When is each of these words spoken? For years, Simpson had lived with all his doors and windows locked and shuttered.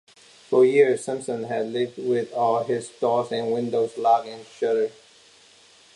For 0.49 0.65
years, 0.65 1.03
Simpson 1.03 1.43
had 1.43 1.67
lived 1.67 1.99
with 1.99 2.33
all 2.33 2.63
his 2.63 2.89
doors 2.89 3.31
and 3.31 3.51
windows 3.53 3.99
locked 3.99 4.25
and 4.29 4.43
shuttered. 4.47 4.91